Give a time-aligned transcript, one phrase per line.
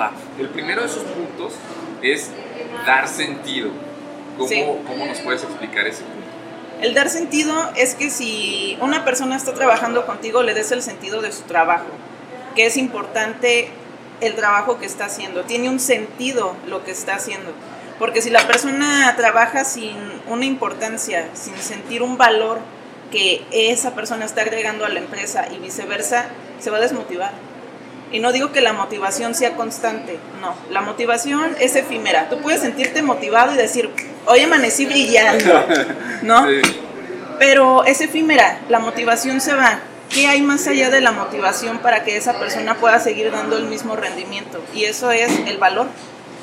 [0.00, 0.12] Va.
[0.38, 1.54] El primero de esos puntos
[2.02, 2.30] es
[2.86, 3.70] dar sentido.
[4.36, 4.64] ¿Cómo, Sí.
[4.86, 6.22] ¿Cómo nos puedes explicar ese punto?
[6.80, 11.22] El dar sentido es que si una persona está trabajando contigo, le des el sentido
[11.22, 11.86] de su trabajo,
[12.56, 13.68] que es importante
[14.20, 17.52] el trabajo que está haciendo, tiene un sentido lo que está haciendo.
[17.98, 19.96] Porque si la persona trabaja sin
[20.28, 22.58] una importancia, sin sentir un valor
[23.12, 26.26] que esa persona está agregando a la empresa y viceversa,
[26.58, 27.32] se va a desmotivar.
[28.12, 32.28] Y no digo que la motivación sea constante, no, la motivación es efímera.
[32.28, 33.90] Tú puedes sentirte motivado y decir,
[34.26, 35.64] hoy amanecí brillando,
[36.22, 36.46] ¿no?
[36.46, 36.60] Sí.
[37.38, 39.80] Pero es efímera, la motivación se va.
[40.10, 43.64] ¿Qué hay más allá de la motivación para que esa persona pueda seguir dando el
[43.64, 44.62] mismo rendimiento?
[44.74, 45.86] Y eso es el valor.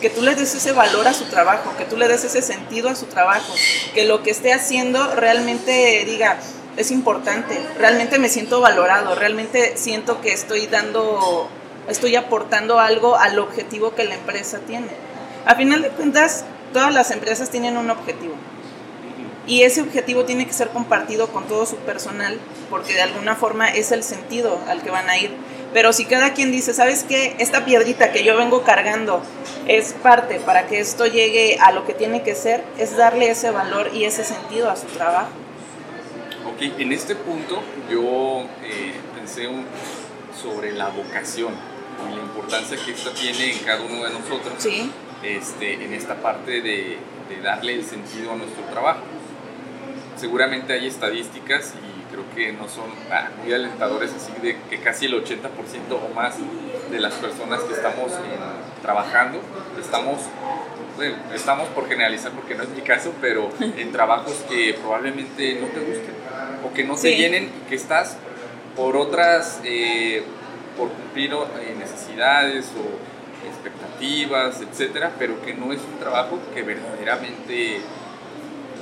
[0.00, 2.88] Que tú le des ese valor a su trabajo, que tú le des ese sentido
[2.88, 3.54] a su trabajo,
[3.94, 6.38] que lo que esté haciendo realmente diga,
[6.76, 11.48] es importante, realmente me siento valorado, realmente siento que estoy dando,
[11.88, 14.88] estoy aportando algo al objetivo que la empresa tiene.
[15.44, 18.34] A final de cuentas, todas las empresas tienen un objetivo.
[19.46, 22.38] Y ese objetivo tiene que ser compartido con todo su personal,
[22.70, 25.32] porque de alguna forma es el sentido al que van a ir.
[25.74, 27.34] Pero si cada quien dice, ¿sabes qué?
[27.38, 29.20] Esta piedrita que yo vengo cargando
[29.66, 33.50] es parte para que esto llegue a lo que tiene que ser, es darle ese
[33.50, 35.41] valor y ese sentido a su trabajo.
[36.54, 39.66] Ok, en este punto yo eh, pensé un-
[40.40, 41.52] sobre la vocación
[42.10, 44.54] y la importancia que esta tiene en cada uno de nosotros.
[44.58, 44.90] Sí,
[45.22, 49.00] este, en esta parte de, de darle el sentido a nuestro trabajo.
[50.16, 55.06] Seguramente hay estadísticas y creo que no son ah, muy alentadores, así de que casi
[55.06, 55.40] el 80%
[55.92, 56.34] o más
[56.90, 59.40] de las personas que estamos en- trabajando,
[59.80, 60.20] estamos,
[61.34, 65.80] estamos por generalizar porque no es mi caso, pero en trabajos que probablemente no te
[65.80, 66.14] gusten
[66.68, 67.16] o que no te Sí.
[67.16, 68.16] llenen y que estás
[68.76, 70.22] por otras, eh,
[70.76, 77.80] por cumplir eh, necesidades o expectativas, etcétera, pero que no es un trabajo que verdaderamente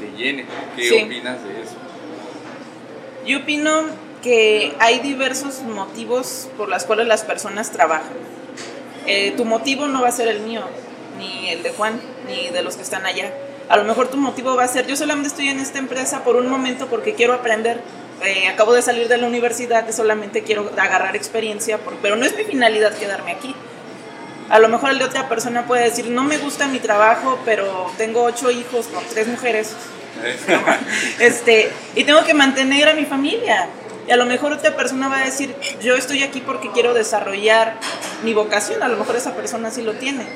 [0.00, 0.46] te llene.
[0.76, 1.02] ¿Qué Sí.
[1.04, 1.74] opinas de eso?
[3.26, 3.84] yo opino
[4.22, 8.12] que hay diversos motivos por los cuales las personas trabajan.
[9.06, 10.62] Eh, tu motivo no va a ser el mío,
[11.18, 13.32] ni el de Juan, ni de los que están allá.
[13.68, 16.36] A lo mejor tu motivo va a ser, yo solamente estoy en esta empresa por
[16.36, 17.80] un momento porque quiero aprender.
[18.22, 22.24] Eh, acabo de salir de la universidad y solamente quiero agarrar experiencia, por- pero no
[22.24, 23.54] es mi finalidad quedarme aquí.
[24.50, 27.90] A lo mejor el de otra persona puede decir, no me gusta mi trabajo, pero
[27.96, 29.72] tengo ocho hijos con tres mujeres,
[31.18, 33.68] este, y tengo que mantener a mi familia.
[34.06, 37.74] Y a lo mejor otra persona va a decir, yo estoy aquí porque quiero desarrollar
[38.22, 40.26] mi vocación, a lo mejor esa persona sí lo tiene.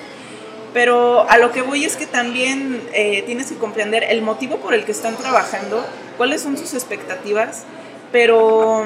[0.73, 4.75] Pero a lo que voy es que también eh, tienes que comprender el motivo por
[4.75, 5.85] el que están trabajando,
[6.17, 7.65] cuáles son sus expectativas,
[8.13, 8.85] pero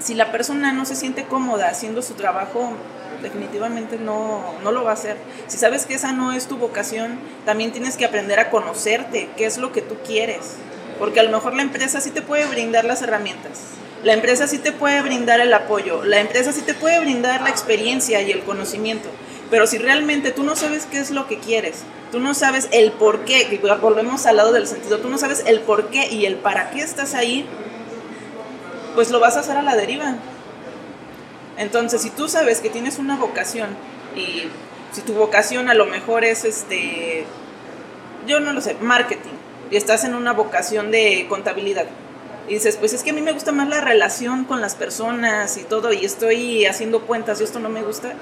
[0.00, 2.72] si la persona no se siente cómoda haciendo su trabajo,
[3.22, 5.16] definitivamente no, no lo va a hacer.
[5.46, 9.46] Si sabes que esa no es tu vocación, también tienes que aprender a conocerte, qué
[9.46, 10.56] es lo que tú quieres.
[10.98, 13.60] Porque a lo mejor la empresa sí te puede brindar las herramientas,
[14.02, 17.50] la empresa sí te puede brindar el apoyo, la empresa sí te puede brindar la
[17.50, 19.08] experiencia y el conocimiento.
[19.50, 22.92] Pero si realmente tú no sabes qué es lo que quieres, tú no sabes el
[22.92, 26.36] por qué, volvemos al lado del sentido, tú no sabes el por qué y el
[26.36, 27.46] para qué estás ahí,
[28.94, 30.16] pues lo vas a hacer a la deriva.
[31.56, 33.68] Entonces, si tú sabes que tienes una vocación
[34.14, 34.44] y
[34.92, 37.24] si tu vocación a lo mejor es este,
[38.26, 39.30] yo no lo sé, marketing,
[39.70, 41.86] y estás en una vocación de contabilidad,
[42.48, 45.56] y dices, pues es que a mí me gusta más la relación con las personas
[45.58, 48.14] y todo, y estoy haciendo cuentas y esto no me gusta,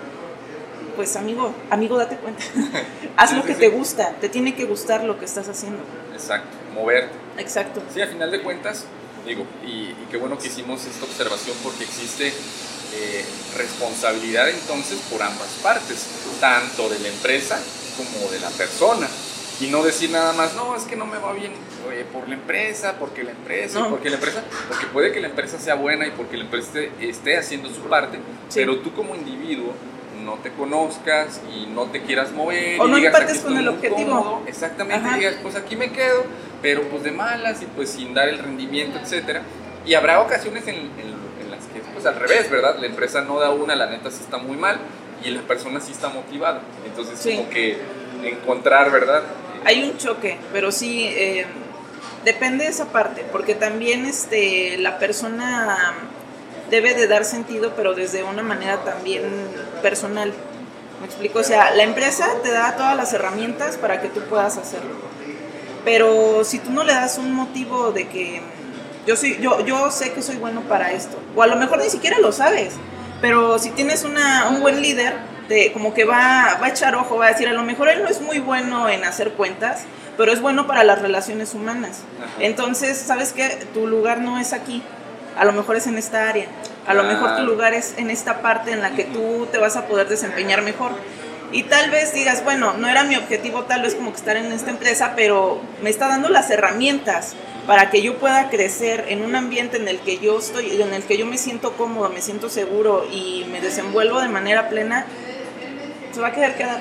[0.96, 2.42] pues amigo, amigo, date cuenta.
[3.16, 3.60] Haz Sí, lo que sí.
[3.60, 5.78] te gusta, te tiene que gustar lo que estás haciendo.
[6.12, 7.14] Exacto, moverte.
[7.38, 7.82] Exacto.
[7.92, 8.84] Sí, a final de cuentas,
[9.26, 12.28] digo, y, y qué bueno que hicimos esta observación porque existe
[12.94, 13.24] eh,
[13.56, 16.06] responsabilidad entonces por ambas partes,
[16.40, 17.58] tanto de la empresa
[17.96, 19.06] como de la persona.
[19.58, 21.52] Y no decir nada más, no, es que no me va bien
[21.88, 23.88] oye, por la empresa, porque la empresa, No.
[23.88, 27.08] porque la empresa, porque puede que la empresa sea buena y porque la empresa esté,
[27.08, 28.18] esté haciendo su parte,
[28.54, 29.72] pero tú como individuo
[30.24, 32.80] no te conozcas y no te quieras mover.
[32.80, 34.10] O y no digas, empates "Aquí con el objetivo".
[34.22, 34.42] cómodo".
[34.46, 35.16] Exactamente, Ajá.
[35.16, 36.24] digas, pues aquí me quedo,
[36.62, 39.42] pero pues de malas y pues sin dar el rendimiento, etcétera.
[39.84, 42.76] Y habrá ocasiones en, en- en las que pues al revés, ¿verdad?
[42.80, 44.78] La empresa no da una, la neta sí está muy mal
[45.24, 46.60] y la persona sí está motivada.
[46.86, 47.36] Entonces Sí.
[47.36, 47.78] como que
[48.24, 49.22] encontrar, ¿verdad?
[49.64, 51.46] Hay un choque, pero sí eh,
[52.24, 55.94] depende de esa parte, porque también este, la persona
[56.70, 59.22] debe de dar sentido, pero desde una manera también
[59.82, 60.32] personal.
[61.00, 61.40] ¿Me explico?
[61.40, 64.94] O sea, la empresa te da todas las herramientas para que tú puedas hacerlo.
[65.84, 68.40] Pero si tú no le das un motivo de que
[69.06, 71.88] yo, soy, yo, yo sé que soy bueno para esto, o a lo mejor ni
[71.88, 72.72] siquiera lo sabes,
[73.20, 75.14] pero si tienes una, un buen líder
[75.48, 78.02] te, como que va, va a echar ojo, va a decir, a lo mejor él
[78.02, 79.84] no es muy bueno en hacer cuentas,
[80.16, 82.00] pero es bueno para las relaciones humanas.
[82.40, 83.66] Entonces, ¿sabes qué?
[83.72, 84.82] Tu lugar no es aquí,
[85.36, 86.46] a lo mejor es en esta área,
[86.86, 89.76] a lo mejor tu lugar es en esta parte en la que tú te vas
[89.76, 90.92] a poder desempeñar mejor.
[91.52, 94.50] Y tal vez digas, bueno, no era mi objetivo tal vez como que estar en
[94.50, 97.34] esta empresa, pero me está dando las herramientas
[97.66, 101.04] para que yo pueda crecer en un ambiente en el que yo estoy, en el
[101.04, 105.06] que yo me siento cómodo, me siento seguro y me desenvuelvo de manera plena,
[106.12, 106.80] se va a quedar quedar.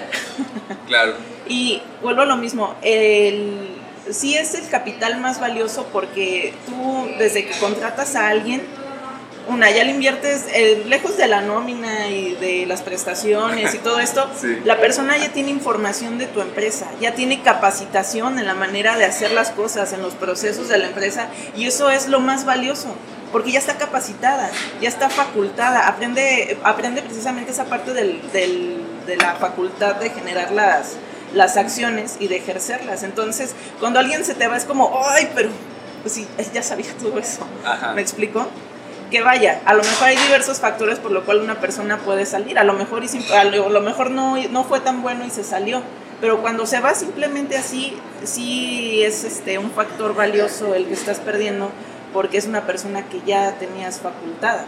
[0.88, 1.14] Claro.
[1.48, 3.75] y vuelvo a lo mismo, el,
[4.12, 8.62] sí es el capital más valioso porque tú desde que contratas a alguien,
[9.48, 14.00] una, ya le inviertes, eh, lejos de la nómina y de las prestaciones y todo
[14.00, 14.28] esto,
[14.66, 19.06] la persona ya tiene información de tu empresa, ya tiene capacitación en la manera de
[19.06, 22.96] hacer las cosas, en los procesos de la empresa, y eso es lo más valioso,
[23.32, 24.50] porque ya está capacitada,
[24.82, 30.52] ya está facultada, aprende, aprende precisamente esa parte del, del, de la facultad de generar
[30.52, 30.98] las,
[31.36, 33.04] las acciones y de ejercerlas.
[33.04, 35.50] Entonces, cuando alguien se te va es como, ay, pero
[36.02, 37.46] pues sí, ya sabía todo eso.
[37.94, 38.48] ¿Me explico?
[39.12, 42.58] que vaya, a lo mejor hay diversos factores por lo cual una persona puede salir,
[42.58, 45.84] a lo mejor, y, a lo mejor no, no fue tan bueno y se salió,
[46.22, 51.20] pero cuando se va simplemente así, sí es este, un factor valioso el que estás
[51.20, 51.70] perdiendo
[52.14, 54.66] porque es una persona que ya tenías facultada.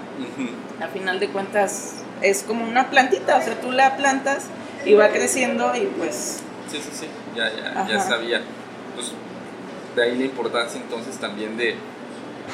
[0.81, 4.43] Al final de cuentas es como una plantita, o sea, tú la plantas
[4.85, 6.39] y va creciendo y pues...
[6.69, 8.41] Sí, sí, sí, ya, ya, ya sabía.
[8.95, 9.11] Pues
[9.95, 11.75] de ahí la importancia entonces también de,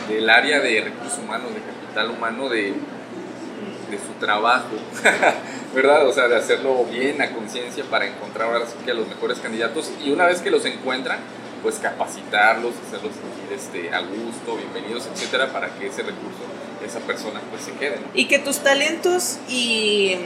[0.07, 2.73] del área de recursos humanos, de capital humano, de,
[3.89, 4.75] de su trabajo,
[5.75, 6.07] ¿verdad?
[6.07, 9.39] O sea, de hacerlo bien a conciencia para encontrar ahora sí que a los mejores
[9.39, 11.19] candidatos y una vez que los encuentran,
[11.61, 16.43] pues capacitarlos, hacerlos sentir este, a gusto, bienvenidos, etcétera, para que ese recurso,
[16.85, 17.99] esa persona, pues se quede.
[18.13, 20.17] Y que tus talentos y,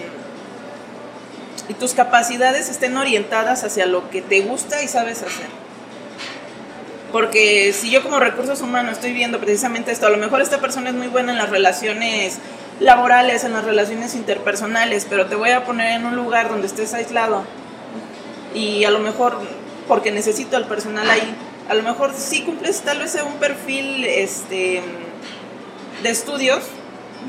[1.70, 5.48] y tus capacidades estén orientadas hacia lo que te gusta y sabes hacer.
[7.12, 10.90] Porque si yo como recursos humanos estoy viendo precisamente esto, a lo mejor esta persona
[10.90, 12.40] es muy buena en las relaciones
[12.80, 16.94] laborales, en las relaciones interpersonales, pero te voy a poner en un lugar donde estés
[16.94, 17.44] aislado
[18.54, 19.40] y a lo mejor
[19.88, 21.34] porque necesito el personal ahí,
[21.70, 24.82] a lo mejor sí cumples tal vez un perfil este,
[26.04, 26.64] de estudios,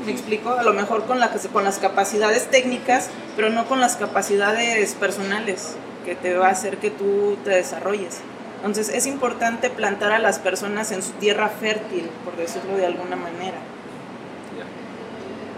[0.05, 3.95] me explico, a lo mejor con, la, con las capacidades técnicas, pero no con las
[3.95, 5.75] capacidades personales
[6.05, 8.19] que te va a hacer que tú te desarrolles.
[8.57, 13.15] Entonces es importante plantar a las personas en su tierra fértil, por decirlo de alguna
[13.15, 13.57] manera.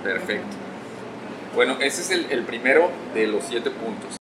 [0.04, 0.58] Perfecto.
[1.56, 4.10] Bueno, ese es el primero de los siete puntos.